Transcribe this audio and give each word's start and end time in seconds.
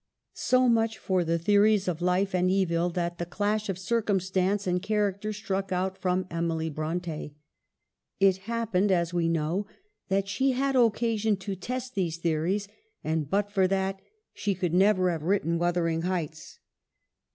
So 0.33 0.67
much 0.67 0.97
for 0.97 1.23
the 1.23 1.37
theories 1.37 1.87
of 1.87 2.01
life 2.01 2.33
and 2.33 2.49
evil 2.49 2.89
that 2.89 3.19
the 3.19 3.25
clash 3.27 3.69
of 3.69 3.77
circumstance 3.77 4.65
and 4.65 4.81
character 4.81 5.31
struck 5.31 5.71
out 5.71 5.95
from 5.95 6.25
Emily 6.31 6.71
Bronte. 6.71 7.35
It 8.19 8.37
happened, 8.49 8.91
as 8.91 9.13
we 9.13 9.29
know, 9.29 9.67
that 10.09 10.27
she 10.27 10.53
had 10.53 10.75
occasion 10.75 11.37
to 11.37 11.55
test 11.55 11.93
these 11.93 12.17
theo 12.17 12.39
ries; 12.41 12.67
and 13.03 13.29
but 13.29 13.51
for 13.51 13.67
that 13.67 13.99
she 14.33 14.55
could 14.55 14.73
never 14.73 15.11
have 15.11 15.21
writ 15.21 15.43
ten' 15.43 15.59
Wuthering 15.59 16.01
Heights.' 16.01 16.57